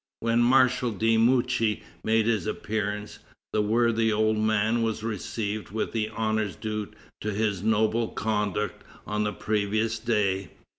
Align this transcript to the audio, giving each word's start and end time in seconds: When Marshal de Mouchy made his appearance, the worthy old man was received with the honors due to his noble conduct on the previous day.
When 0.21 0.41
Marshal 0.41 0.91
de 0.93 1.15
Mouchy 1.17 1.83
made 2.03 2.25
his 2.25 2.47
appearance, 2.47 3.19
the 3.53 3.61
worthy 3.61 4.11
old 4.11 4.39
man 4.39 4.81
was 4.81 5.03
received 5.03 5.69
with 5.69 5.91
the 5.91 6.09
honors 6.09 6.55
due 6.55 6.89
to 7.19 7.31
his 7.31 7.61
noble 7.61 8.07
conduct 8.07 8.83
on 9.05 9.25
the 9.25 9.31
previous 9.31 9.99
day. 9.99 10.49